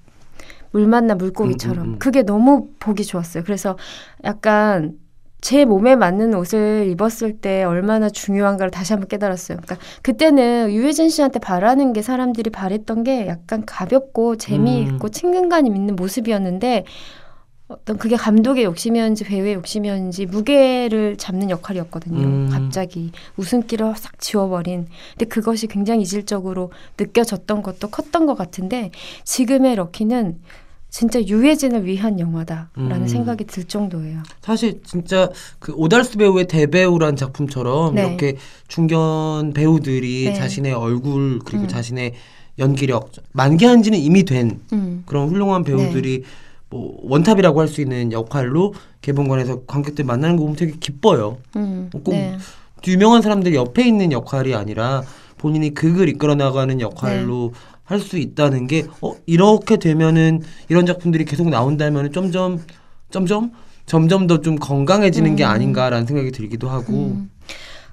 [0.73, 1.99] 물 만나 물고기처럼 음, 음, 음.
[1.99, 3.45] 그게 너무 보기 좋았어요.
[3.45, 3.77] 그래서
[4.25, 4.99] 약간
[5.41, 9.59] 제 몸에 맞는 옷을 입었을 때 얼마나 중요한가를 다시 한번 깨달았어요.
[9.61, 15.11] 그러니까 그때는 유해진 씨한테 바라는 게 사람들이 바랬던 게 약간 가볍고 재미있고 음.
[15.11, 16.85] 친근감 있는 모습이었는데
[17.73, 22.21] 어떤 그게 감독의 욕심이었는지 배우의 욕심이었는지 무게를 잡는 역할이었거든요.
[22.21, 22.49] 음.
[22.51, 24.87] 갑자기 웃음기를 싹 지워버린.
[25.13, 28.91] 근데 그것이 굉장히 이질적으로 느껴졌던 것도 컸던 것 같은데
[29.25, 30.39] 지금의 럭키는
[30.91, 33.09] 진짜 유해진을 위한 영화다라는 음.
[33.09, 34.23] 생각이 들 정도예요.
[34.43, 38.07] 사실 진짜 그 오달수 배우의 대배우란 작품처럼 네.
[38.07, 38.37] 이렇게
[38.69, 40.35] 중견 배우들이 네.
[40.35, 41.69] 자신의 얼굴 그리고 음.
[41.69, 42.13] 자신의
[42.59, 45.03] 연기력 만개한지는 이미 된 음.
[45.07, 46.29] 그런 훌륭한 배우들이 네.
[46.73, 51.37] 뭐 원탑이라고 할 수 있는 역할로 개봉관에서 관객들 만나는 거 보면 되게 기뻐요.
[51.57, 51.91] 음.
[51.93, 52.37] 꼭 네.
[52.87, 55.03] 유명한 사람들 옆에 있는 역할이 아니라
[55.37, 57.61] 본인이 극을 이끌어 나가는 역할로 네.
[57.85, 62.59] 할수 있다는 게 어, 이렇게 되면은 이런 작품들이 계속 나온다면은 점점
[63.11, 63.53] 점점
[63.85, 65.51] 점점 더 좀 건강해지는 게 음.
[65.51, 67.31] 아닌가라는 생각이 들기도 하고 음.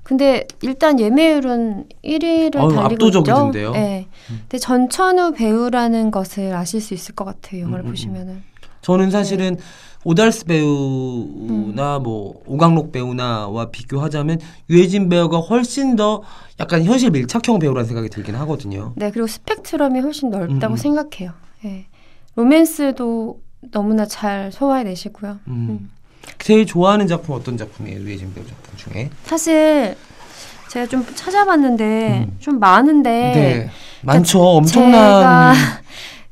[0.04, 3.68] 근데 일단 예매율은 1위를 어휴, 달리고 압도적이던데요.
[3.70, 3.74] 있죠.
[3.74, 4.08] 네.
[4.32, 4.40] 음.
[4.44, 7.64] 근데 전천후 배우라는 것을 아실 수 있을 것 같아요.
[7.64, 8.50] 영화를 음, 음, 보시면은.
[8.82, 9.64] 저는 사실은 네.
[10.06, 12.04] 오달스 배우나 음.
[12.04, 14.40] 뭐 오강록 배우나와 비교하자면
[14.70, 16.22] 유해진 배우가 훨씬 더
[16.60, 18.94] 약간 현실 밀착형 배우라는 생각이 들긴 하거든요.
[18.96, 20.78] 네, 그리고 스펙트럼이 훨씬 넓다고 음, 음.
[20.78, 21.34] 생각해요.
[21.66, 21.86] 예.
[22.36, 25.40] 로맨스도 너무나 잘 소화해내시고요.
[25.48, 25.52] 음.
[25.70, 25.90] 음.
[26.40, 28.00] 제일 좋아하는 작품 어떤 작품이에요?
[28.00, 29.10] 유해진 배우 작품 중에?
[29.24, 29.96] 사실
[30.70, 32.38] 제가 좀 찾아봤는데 음.
[32.40, 33.70] 좀 많은데 네,
[34.04, 34.32] 많죠.
[34.32, 35.56] 제가 엄청난.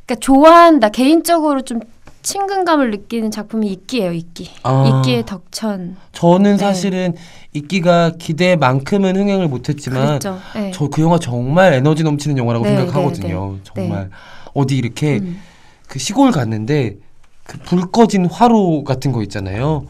[0.05, 1.81] 그러니까 좋아한다 개인적으로 좀
[2.27, 4.11] 친근감을 느끼는 작품이 이끼예요.
[4.11, 4.49] 이끼.
[4.63, 5.01] 아.
[5.01, 5.95] 이끼의 덕천.
[6.11, 6.57] 저는 네.
[6.57, 7.13] 사실은
[7.53, 10.37] 이끼가 기대만큼은 흥행을 못했지만 그랬죠.
[10.53, 10.71] 네.
[10.71, 13.57] 저그 영화 정말 에너지 넘치는 영화라고 네, 생각하거든요.
[13.63, 14.09] 정말
[14.53, 15.39] 어디 이렇게 음.
[15.87, 16.97] 그 시골 갔는데
[17.45, 19.85] 그 불 꺼진 화로 같은 거 있잖아요.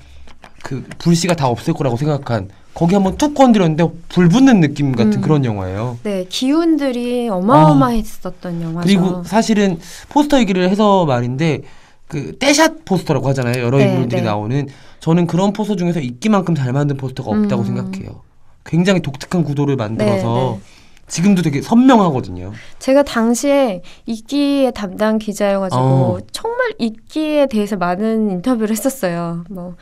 [0.61, 5.21] 그 불씨가 다 없을 거라고 생각한 거기 한번 툭 건드렸는데 불 붙는 느낌 같은 음.
[5.21, 5.97] 그런 영화예요.
[6.03, 8.85] 네, 기운들이 어마어마했었던 영화죠.
[8.87, 11.61] 그리고 사실은 포스터 얘기를 해서 말인데
[12.07, 13.61] 그 떼샷 포스터라고 하잖아요.
[13.63, 14.27] 여러 네, 인물들이 네.
[14.27, 14.67] 나오는
[14.99, 17.65] 저는 그런 포스터 중에서 이끼만큼 잘 만든 포스터가 없다고 음.
[17.65, 18.21] 생각해요.
[18.65, 22.51] 굉장히 독특한 구도를 만들어서 네, 지금도 되게 선명하거든요.
[22.79, 26.17] 제가 당시에 이끼의 담당 기자여가지고 어.
[26.31, 29.45] 정말 이끼에 대해서 많은 인터뷰를 했었어요.
[29.49, 29.75] 뭐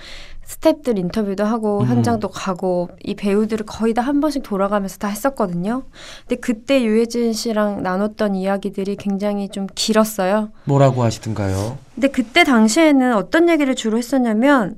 [0.47, 1.87] 스탭들 인터뷰도 하고 음.
[1.87, 5.81] 현장도 가고 이 배우들을 거의 다 한 번씩 돌아가면서 다 했었거든요.
[6.27, 10.51] 근데 그때 유해진 씨랑 나눴던 이야기들이 굉장히 좀 길었어요.
[10.65, 11.77] 뭐라고 하시던가요?
[11.95, 14.75] 근데 그때 당시에는 어떤 얘기를 주로 했었냐면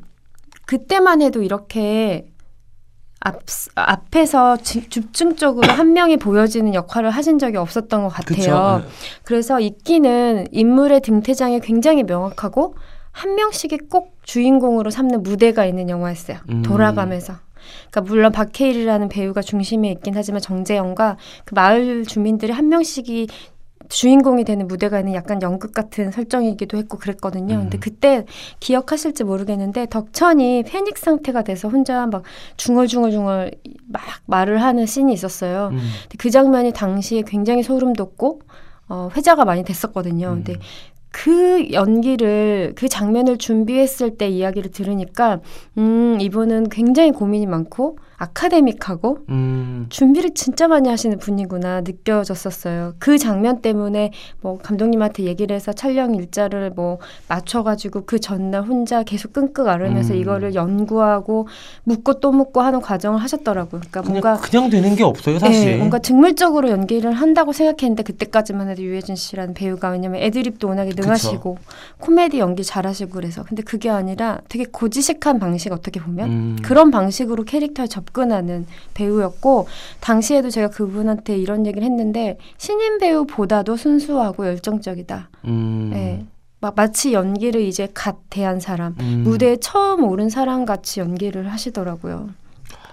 [0.66, 2.28] 그때만 해도 이렇게
[3.20, 3.40] 앞,
[3.76, 8.36] 앞에서 지- 집중적으로 한 명이 보여지는 역할을 하신 적이 없었던 것 같아요.
[8.84, 8.90] 그쵸?
[9.24, 12.76] 그래서 이끼는 인물의 등태장이 굉장히 명확하고
[13.18, 16.38] 한 명씩이 꼭 주인공으로 삼는 무대가 있는 영화였어요.
[16.52, 16.62] 음.
[16.62, 17.34] 돌아가면서.
[17.90, 23.28] 그러니까 물론 박해일이라는 배우가 중심에 있긴 하지만 정재영과 그 마을 주민들이 한 명씩이
[23.90, 27.56] 주인공이 되는 무대가 있는 약간 연극 같은 설정이기도 했고 그랬거든요.
[27.56, 27.62] 음.
[27.62, 28.26] 근데 그때
[28.60, 32.22] 기억하실지 모르겠는데 덕천이 패닉 상태가 돼서 혼자 막
[32.58, 33.52] 중얼중얼중얼
[33.88, 35.70] 막 말을 하는 씬이 있었어요.
[35.72, 35.78] 음.
[35.78, 38.42] 근데 그 장면이 당시에 굉장히 소름 돋고
[38.90, 40.28] 어, 회자가 많이 됐었거든요.
[40.28, 40.44] 음.
[40.44, 40.60] 근데
[41.18, 45.40] 그 연기를 그 장면을 준비했을 때 이야기를 들으니까
[45.80, 49.86] 음 이분은 굉장히 고민이 많고 아카데믹하고 음.
[49.90, 52.94] 준비를 진짜 많이 하시는 분이구나 느껴졌었어요.
[52.98, 59.34] 그 장면 때문에 뭐 감독님한테 얘기를 해서 촬영 일자를 뭐 맞춰가지고 그 전날 혼자 계속
[59.34, 60.20] 끙끙 앓으면서 음.
[60.20, 61.48] 이거를 연구하고
[61.84, 63.82] 묻고 또 묻고 하는 과정을 하셨더라고요.
[63.82, 65.66] 그러니까 그냥 뭔가 그냥 되는 게 없어요, 사실.
[65.66, 71.58] 네, 뭔가 직물적으로 연기를 한다고 생각했는데 그때까지만 해도 유해진 씨라는 배우가 왜냐면 애드립도 워낙에 능하시고
[72.00, 76.58] 코미디 연기 잘하시고 그래서 근데 그게 아니라 되게 고지식한 방식 어떻게 보면 음.
[76.64, 79.68] 그런 방식으로 캐릭터에 접 근하는 배우였고
[80.00, 85.30] 당시에도 제가 그분한테 이런 얘기를 했는데 신인 배우보다도 순수하고 열정적이다.
[85.46, 85.90] 음.
[85.94, 86.26] 네.
[86.60, 89.22] 막 마치 연기를 이제 갓 대한 사람, 음.
[89.24, 92.30] 무대에 처음 오른 사람 같이 연기를 하시더라고요.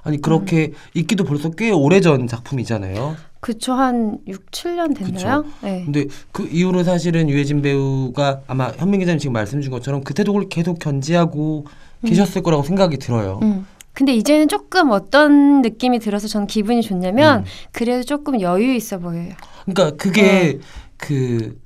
[0.02, 0.72] 아니 그렇게 음.
[0.94, 3.16] 있기도 벌써 꽤 오래전 작품이잖아요.
[3.40, 5.44] 그쵸 한 6, 7년 됐나요?
[5.62, 5.82] 네.
[5.84, 10.48] 근데 그 이후로 사실은 유해진 배우가 아마 현민 기자님 지금 말씀 준 것처럼 그때도 그걸
[10.48, 11.66] 계속 견지하고
[12.06, 13.40] 계셨을 거라고 생각이 들어요.
[13.42, 13.66] 음.
[13.94, 17.44] 근데 이제는 조금 어떤 느낌이 들어서 저는 기분이 좋냐면 음.
[17.72, 19.30] 그래도 조금 여유 있어 보여요.
[19.64, 20.58] 그러니까 그게 네.
[20.96, 21.56] 그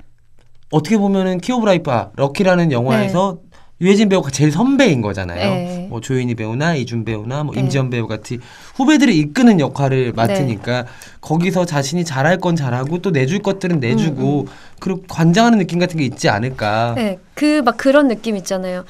[0.70, 3.48] 어떻게 보면은 Key of Life 아, 럭키라는 영화에서 네.
[3.80, 5.38] 유해진 배우가 제일 선배인 거잖아요.
[5.38, 5.86] 네.
[5.88, 7.60] 뭐 조인희 배우나 이준 배우나 뭐 네.
[7.60, 8.40] 임지연 배우 같이
[8.74, 10.84] 후배들을 이끄는 역할을 맡으니까
[11.20, 14.48] 거기서 자신이 잘할 건 잘하고 또 내줄 것들은 내주고
[14.80, 16.90] 그리고 관장하는 느낌 같은 게 있지 않을까.
[16.90, 18.84] 음, 네, 그 막 그런 느낌 있잖아요.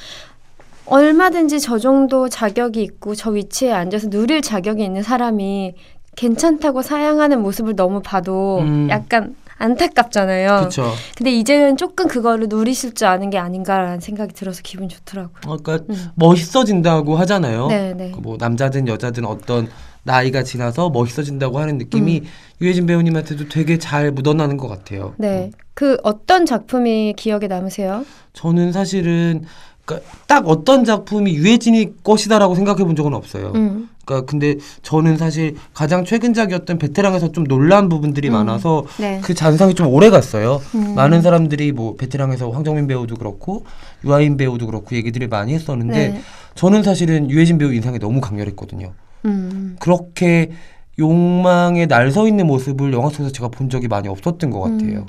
[0.90, 5.74] 얼마든지 저 정도 자격이 있고 저 위치에 앉아서 누릴 자격이 있는 사람이
[6.16, 8.88] 괜찮다고 사양하는 모습을 너무 봐도 음.
[8.90, 10.48] 약간 안타깝잖아요.
[10.59, 10.92] 그렇죠.
[11.16, 15.59] 근데 이제는 조금 그거를 누리실 줄 아는 게 아닌가라는 생각이 들어서 기분 좋더라고요.
[15.59, 16.11] 그러니까 음.
[16.14, 17.66] 멋있어진다고 하잖아요.
[17.68, 18.12] 네, 네.
[18.12, 19.68] 그뭐 남자든 여자든 어떤
[20.05, 21.79] 나이가 지나서 멋있어진다고 하는 음.
[21.79, 22.22] 느낌이
[22.61, 25.14] 유해진 배우님한테도 되게 잘 묻어나는 것 같아요.
[25.18, 25.51] 네.
[25.74, 28.05] 그 어떤 작품이 기억에 남으세요?
[28.33, 29.44] 저는 사실은
[29.88, 33.53] 그러니까 딱 어떤 작품이 유해진이 것이다라고 생각해 본 적은 없어요.
[33.55, 33.88] 음.
[34.05, 38.35] 그러니까 근데 저는 사실 가장 최근작이었던 베테랑에서 좀 놀란 부분들이 음.
[38.35, 39.20] 많아서 네.
[39.22, 40.61] 그 잔상이 좀 오래 갔어요.
[40.74, 40.94] 음.
[40.94, 43.64] 많은 사람들이 뭐 베테랑에서 황정민 배우도 그렇고
[44.05, 46.20] 유아인 배우도 그렇고 얘기들을 많이 했었는데 네.
[46.55, 48.92] 저는 사실은 유해진 배우 인상이 너무 강렬했거든요.
[49.24, 49.77] 음.
[49.81, 50.51] 그렇게
[50.98, 54.79] 욕망에 날 서 있는 모습을 영화 속에서 제가 본 적이 많이 없었던 것 같아요.
[54.98, 55.07] 음.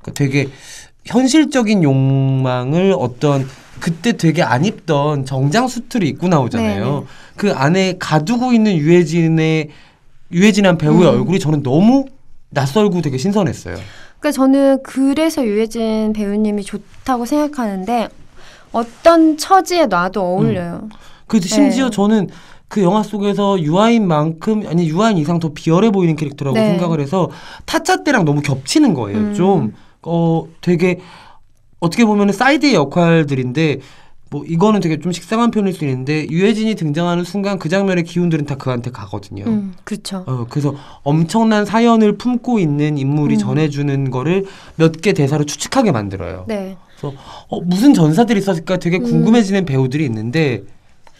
[0.00, 0.48] 그러니까 되게
[1.04, 3.46] 현실적인 욕망을 어떤
[3.80, 6.84] 그때 되게 안 입던 정장 수트를 입고 나오잖아요.
[6.84, 7.02] 네네.
[7.36, 9.70] 그 안에 가두고 있는 유해진의
[10.32, 11.14] 유해진한 배우의 음.
[11.14, 12.06] 얼굴이 저는 너무
[12.50, 13.76] 낯설고 되게 신선했어요.
[14.18, 18.08] 그러니까 저는 그래서 유해진 배우님이 좋다고 생각하는데
[18.72, 20.88] 어떤 처지에 놔도 어울려요.
[21.26, 21.90] 그래서 심지어 네.
[21.90, 22.28] 저는
[22.68, 26.70] 그 영화 속에서 유아인만큼 아니 유아인 이상 더 비열해 보이는 캐릭터라고 네.
[26.70, 27.30] 생각을 해서
[27.64, 29.18] 타짜 때랑 너무 겹치는 거예요.
[29.18, 29.34] 음.
[29.34, 31.00] 좀어 되게
[31.80, 33.78] 어떻게 보면은 사이드의 역할들인데
[34.30, 38.56] 뭐 이거는 되게 좀 식상한 편일 수 있는데 유해진이 등장하는 순간 그 장면의 기운들은 다
[38.56, 39.44] 그한테 가거든요.
[39.46, 40.24] 음, 그렇죠.
[40.26, 43.38] 어, 그래서 엄청난 사연을 품고 있는 인물이 음.
[43.38, 44.44] 전해주는 거를
[44.76, 46.44] 몇 개 대사로 추측하게 만들어요.
[46.48, 46.76] 네.
[47.48, 49.04] 어, 무슨 전사들이 있었을까 되게 음.
[49.04, 50.64] 궁금해지는 배우들이 있는데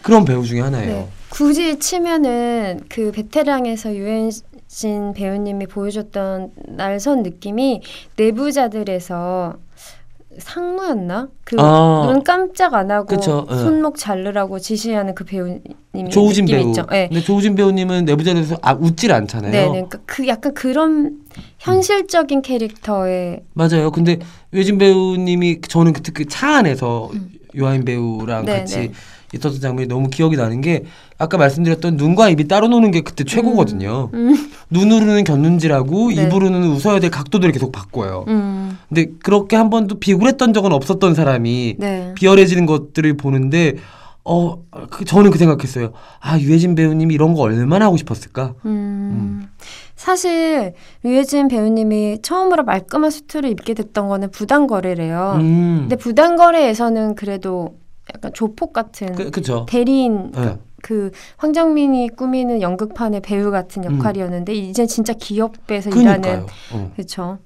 [0.02, 0.92] 그런 배우 중에 하나예요.
[0.92, 1.08] 네.
[1.28, 7.82] 굳이 치면은 그 베테랑에서 유해진 배우님이 보여줬던 날선 느낌이
[8.16, 9.54] 내부자들에서
[10.38, 11.28] 상무였나?
[11.44, 12.04] 그 아.
[12.06, 13.54] 눈 깜짝 안 하고 그쵸, 예.
[13.56, 16.68] 손목 자르라고 지시하는 그 배우님이 조우진 느낌 배우.
[16.70, 16.86] 있죠.
[16.90, 17.08] 네.
[17.08, 19.50] 근데 조우진 배우님은 내부자리에서 아, 웃질 않잖아요.
[19.52, 19.68] 네, 네.
[19.68, 21.18] 그러니까 그 약간 그런
[21.58, 23.90] 현실적인 캐릭터의 맞아요.
[23.90, 24.18] 근데
[24.52, 27.10] 외진 배우님이 저는 그때 그 차 안에서
[27.54, 28.44] 유아인 배우랑 음.
[28.46, 28.92] 네, 같이 네.
[29.34, 30.84] 있었던 장면이 너무 기억이 나는 게
[31.18, 34.10] 아까 말씀드렸던 눈과 입이 따로 노는 게 그때 최고거든요.
[34.14, 34.50] 음.
[34.70, 36.24] 눈으로는 곁눈질하고 네.
[36.24, 38.24] 입으로는 웃어야 될 각도들을 계속 바꿔요.
[38.28, 38.78] 음.
[38.88, 42.12] 근데 그렇게 한 번도 비굴했던 적은 없었던 사람이 네.
[42.16, 43.76] 비열해지는 것들을 보는데
[44.24, 44.58] 어
[44.90, 45.92] 그, 저는 그 생각했어요.
[46.20, 48.54] 아 유해진 배우님이 이런 거 얼마나 하고 싶었을까?
[48.64, 49.48] 음.
[49.94, 50.74] 사실
[51.04, 55.36] 유해진 배우님이 처음으로 말끔한 수트를 입게 됐던 거는 부당거래래요.
[55.36, 57.78] 음, 근데 부당거래에서는 그래도
[58.14, 59.30] 약간 조폭 같은 그.
[59.66, 60.58] 대리인 네.
[60.86, 63.98] 그 황정민이 꾸미는 연극판의 배우 같은 음.
[63.98, 66.46] 역할이었는데 이제 진짜 기업에서 일하는.
[66.72, 66.92] 어.
[66.94, 67.38] 그렇죠.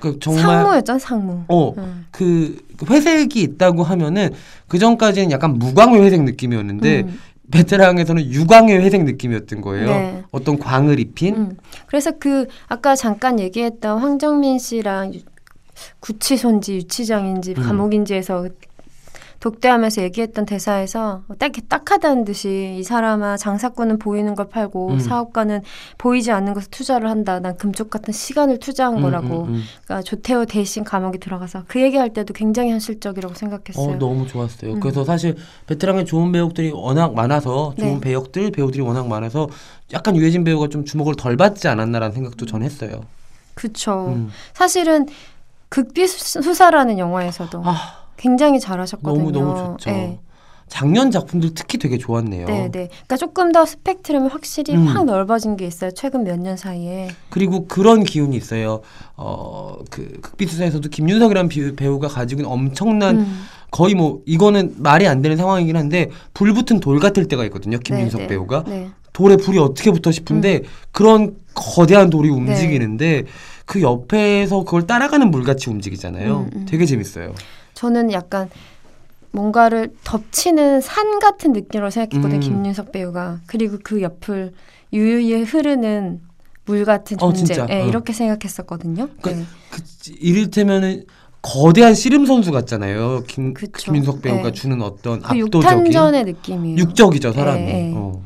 [0.00, 1.44] 그 정말 상무였잖아 상무.
[1.46, 2.06] 어 음.
[2.10, 4.30] 그 회색이 있다고 하면은
[4.66, 7.20] 그 전까지는 약간 무광의 회색 느낌이었는데 음.
[7.52, 9.86] 베테랑에서는 유광의 회색 느낌이었던 거예요.
[9.86, 10.24] 네.
[10.32, 11.36] 어떤 광을 입힌.
[11.36, 11.56] 음.
[11.86, 15.20] 그래서 그 아까 잠깐 얘기했던 황정민 씨랑 유-
[16.00, 17.62] 구치소인지 유치장인지 음.
[17.62, 18.48] 감옥인지에서
[19.40, 24.98] 독대하면서 얘기했던 대사에서 딱 딱하다는 듯이 이 사람아 장사꾼은 보이는 걸 팔고 음.
[24.98, 25.62] 사업가는
[25.96, 27.38] 보이지 않는 것에 투자를 한다.
[27.38, 29.44] 난 금쪽 같은 시간을 투자한 음, 거라고.
[29.44, 29.62] 음, 음.
[29.84, 33.94] 그러니까 조태호 대신 감옥에 들어가서 그 얘기할 때도 굉장히 현실적이라고 생각했어요.
[33.94, 34.74] 어, 너무 좋았어요.
[34.74, 34.80] 음.
[34.80, 38.00] 그래서 사실 베테랑의 좋은 배우들이 워낙 많아서 좋은 네.
[38.00, 39.48] 배역들 배우들이 워낙 많아서
[39.92, 43.02] 약간 유해진 배우가 좀 주목을 덜 받지 않았나라는 생각도 전 했어요.
[43.54, 44.08] 그쵸.
[44.08, 44.30] 음.
[44.52, 45.06] 사실은
[45.68, 49.16] 극비 수사라는 영화에서도 아 굉장히 잘하셨거든요.
[49.18, 49.90] 너무 너무 좋죠.
[49.90, 50.18] 네.
[50.68, 52.46] 작년 작품들 특히 되게 좋았네요.
[52.46, 52.88] 네, 네.
[52.88, 54.86] 그러니까 조금 더 스펙트럼이 확실히 음.
[54.88, 55.90] 확 넓어진 게 있어요.
[55.92, 57.08] 최근 몇 년 사이에.
[57.30, 58.82] 그리고 그런 기운이 있어요.
[59.16, 63.44] 어, 그 극비수사에서도 김윤석이라는 비- 배우가 가지고 있는 엄청난 음.
[63.70, 67.78] 거의 뭐 이거는 말이 안 되는 상황이긴 한데 불 붙은 돌 같을 때가 있거든요.
[67.78, 68.28] 김윤석 네, 네.
[68.28, 68.90] 배우가 네.
[69.14, 73.24] 돌에 불이 어떻게 붙어 싶은데 그런 거대한 돌이 움직이는데
[73.64, 76.36] 그 옆에서 그걸 따라가는 물같이 움직이잖아요.
[76.40, 76.66] 음, 음.
[76.68, 77.32] 되게 재밌어요.
[77.78, 78.50] 저는 약간
[79.30, 82.38] 뭔가를 덮치는 산 같은 느낌으로 생각했거든요.
[82.38, 82.40] 음.
[82.40, 83.38] 김윤석 배우가.
[83.46, 84.52] 그리고 그 옆을
[84.92, 86.20] 유유히 흐르는
[86.64, 87.54] 물 같은 어, 존재.
[87.54, 87.66] 진짜.
[87.66, 87.86] 네, 어.
[87.86, 89.08] 이렇게 생각했었거든요.
[89.22, 89.44] 그- 네.
[89.70, 89.80] 그
[90.18, 91.04] 이를테면은
[91.40, 93.22] 거대한 씨름 선수 같잖아요.
[93.28, 93.92] 김, 그쵸.
[93.92, 94.52] 김윤석 배우가 네.
[94.52, 95.38] 주는 어떤 그 압도적인
[95.86, 96.78] 육탄전의 느낌이에요.
[96.78, 97.60] 육적이죠 사람이.
[97.60, 97.92] 네, 네.
[97.94, 98.20] 어.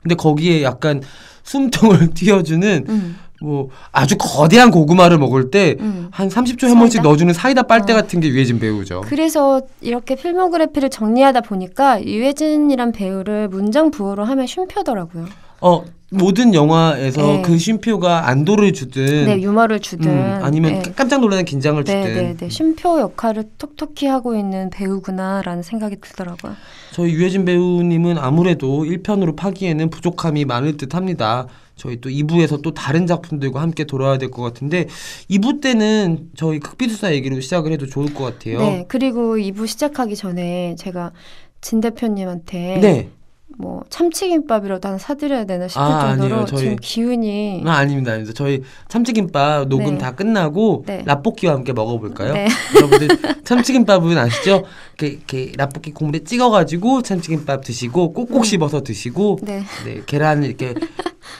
[0.00, 1.02] 근데 거기에 약간
[1.42, 6.08] 숨통을 틔워주는 음, 뭐 아주 거대한 고구마를 먹을 때 음.
[6.10, 7.02] 한 30초에 한 번씩?
[7.02, 7.96] 넣어주는 사이다 빨대 어.
[7.96, 9.02] 같은 게 유해진 배우죠.
[9.06, 15.26] 그래서 이렇게 필모그래피를 정리하다 보니까 유해진이란 배우를 문장 부호로 하면 쉼표더라고요.
[15.60, 17.42] 어 모든 영화에서 네.
[17.42, 20.92] 그 쉼표가 안도를 주든 네, 유머를 주든 음, 아니면 네.
[20.96, 22.48] 깜짝 놀라는 긴장을 주든 네, 네, 네.
[22.48, 26.54] 쉼표 역할을 톡톡히 하고 있는 배우구나라는 생각이 들더라고요.
[26.92, 31.46] 저희 유해진 배우님은 아무래도 1편으로 파기에는 부족함이 많을 듯 합니다.
[31.76, 34.88] 저희 또 2부에서 또 다른 작품들과 함께 돌아야 될 것 같은데
[35.30, 38.58] 2부 때는 저희 극비수사 얘기로 시작을 해도 좋을 것 같아요.
[38.60, 41.12] 네, 그리고 2부 시작하기 전에 제가
[41.60, 43.08] 진 대표님한테 네.
[43.56, 46.46] 뭐 참치김밥이라도 하나 사드려야 되나 싶을 아, 정도로 아니에요.
[46.46, 48.12] 저희- 지금 기운이 아, 아닙니다.
[48.12, 48.32] 아닙니다.
[48.36, 49.98] 저희 참치김밥 녹음 네.
[49.98, 51.02] 다 끝나고 네.
[51.06, 52.34] 라볶이와 함께 먹어볼까요?
[52.34, 52.46] 네.
[52.76, 53.08] 여러분들
[53.44, 54.64] 참치김밥은 아시죠?
[54.98, 58.44] 이렇게, 이렇게 라볶이 국물에 찍어가지고 참치김밥 드시고 꼭꼭 음.
[58.44, 60.74] 씹어서 드시고 네, 네, 계란을 이렇게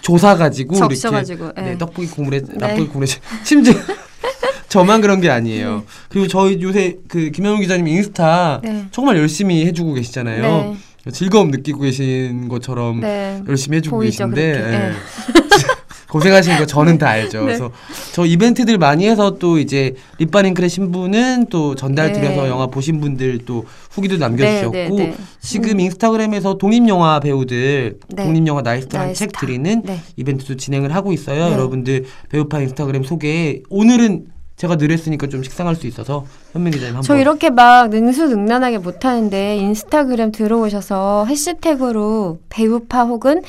[0.00, 1.78] 조사가지고 이렇게 적셔가지고 네, 네.
[1.78, 2.54] 떡볶이 국물에 네.
[2.58, 3.10] 라볶이 국물에
[3.44, 3.74] 심지어
[4.68, 5.84] 저만 그런 게 아니에요.
[6.08, 8.86] 그리고 저희 요새 그 김영우 기자님 인스타 네.
[8.90, 10.76] 정말 열심히 해주고 계시잖아요.
[11.08, 11.12] 네.
[11.12, 13.42] 즐거움 느끼고 계신 것처럼 네.
[13.48, 14.42] 열심히 해주고 보이죠, 계신데.
[14.42, 14.70] 예.
[14.70, 14.92] 네.
[16.08, 17.40] 고생하신 거 저는 다 알죠.
[17.40, 17.44] 네.
[17.44, 17.70] 그래서
[18.12, 22.20] 저 이벤트들 많이 해서 또 이제 립반윙클의 신부는 또 전달 네.
[22.20, 25.16] 드려서 영화 보신 분들 또 후기도 남겨주셨고 네, 네, 네.
[25.40, 28.24] 지금 인스타그램에서 독립영화 배우들 네.
[28.24, 29.32] 독립영화 나이스타 한 책.
[29.38, 30.00] 드리는 네.
[30.16, 31.48] 이벤트도 진행을 하고 있어요.
[31.48, 31.52] 네.
[31.52, 37.02] 여러분들 배우파 인스타그램 소개 오늘은 제가 늘 했으니까 좀 식상할 수 있어서 현민 기자님 한번
[37.04, 43.42] 저 이렇게 막 능수능란하게 못하는데 인스타그램 들어오셔서 해시태그로 배우파 혹은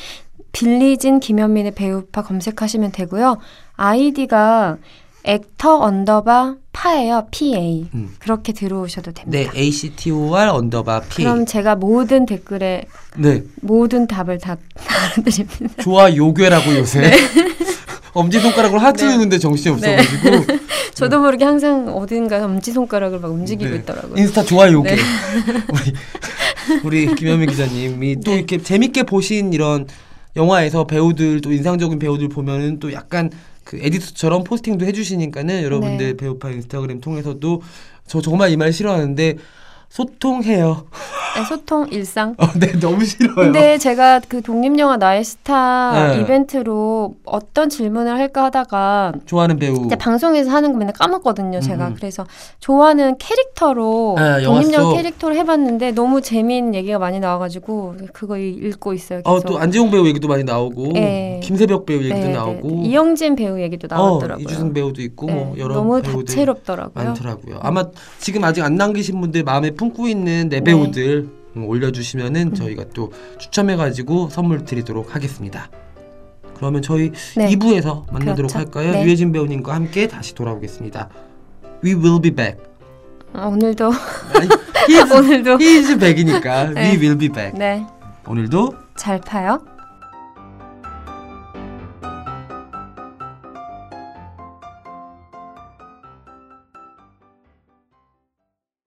[0.51, 3.37] 빌리진 김현민의 배우파 검색하시면 되고요.
[3.75, 4.77] 아이디가
[5.23, 7.27] actor underbar 파예요.
[7.31, 7.89] PA.
[7.93, 8.15] 음.
[8.19, 9.51] 그렇게 들어오셔도 네 됩니다.
[9.55, 12.85] ACTOR underbar P 그럼 제가 모든 댓글에
[13.17, 15.81] 네 모든 답을 다 달아드립니다.
[15.83, 17.11] 좋아 요괴라고 요새
[18.13, 19.11] 엄지 손가락으로 하트 네.
[19.13, 19.97] 누는데 정신이 네.
[19.97, 20.59] 없어가지고
[20.95, 23.77] 저도 모르게 항상 어딘가 엄지 손가락을 막 움직이고 네.
[23.77, 24.15] 있더라고요.
[24.17, 25.01] 인스타 좋아 요괴 네.
[26.83, 28.37] 우리 우리 김현민 기자님이 또 네.
[28.37, 29.87] 이렇게 재밌게 보신 이런
[30.35, 33.29] 영화에서 배우들 또 인상적인 배우들 보면은 또 약간
[33.63, 36.17] 그 에디터처럼 포스팅도 해주시니까는 여러분들 네.
[36.17, 37.61] 배우파 인스타그램 통해서도
[38.07, 39.37] 저 정말 이 말 싫어하는데
[39.89, 40.85] 소통해요.
[41.35, 42.35] 네, 소통 일상.
[42.37, 43.35] 어, 네 너무 싫어요.
[43.35, 46.21] 근데 제가 그 독립영화 나의 스타 네.
[46.21, 49.85] 이벤트로 어떤 질문을 할까 하다가 좋아하는 배우.
[49.85, 51.89] 이제 방송에서 하는 거 맨날 까먹거든요, 제가.
[51.89, 51.95] 음.
[51.95, 52.25] 그래서
[52.59, 54.95] 좋아하는 캐릭터로 아, 영화 독립영화 속.
[54.97, 59.21] 캐릭터로 해봤는데 너무 재미있는 얘기가 많이 나와가지고 그거 읽고 있어요.
[59.25, 61.39] 어, 또 안재홍 배우 얘기도 많이 나오고 네.
[61.43, 62.33] 김세벽 배우 얘기도 네, 네.
[62.33, 64.45] 나오고 이영진 배우 얘기도 나왔더라고요.
[64.45, 67.05] 어, 이주승 배우도 있고 네, 뭐 여러 너무 배우들 다채롭더라고요.
[67.05, 67.59] 많더라고요.
[67.61, 67.85] 아마
[68.19, 70.63] 지금 아직 안 남기신 분들 마음에 품고 있는 내 네.
[70.65, 75.69] 배우들 음, 올려주시면은 저희가 또 추첨해가지고 선물 드리도록 하겠습니다.
[76.57, 77.47] 그러면 저희 네.
[77.47, 78.59] 2부에서 만나도록 그렇죠.
[78.59, 78.91] 할까요?
[78.91, 79.05] 네.
[79.05, 81.07] 유해진 배우님과 함께 다시 돌아오겠습니다.
[81.81, 82.61] We will be back.
[83.31, 84.49] 아, 오늘도 아니,
[84.89, 86.91] he is, 오늘도 he is back이니까 네.
[86.91, 87.57] we will be back.
[87.57, 87.85] 네.
[88.27, 89.63] 오늘도 잘 파요.